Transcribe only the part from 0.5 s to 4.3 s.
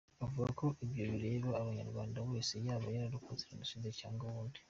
ko ibyo bireba Umunyarwanda wese yaba yararokotse Jenoside cyangwa